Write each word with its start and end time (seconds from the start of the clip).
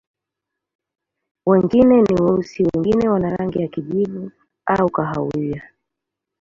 Wengine 1.45 2.01
ni 2.01 2.15
weusi, 2.21 2.63
wengine 2.73 3.09
wana 3.09 3.29
rangi 3.29 3.61
ya 3.61 3.67
kijivu 3.67 4.31
au 4.65 4.89
kahawia. 4.89 5.69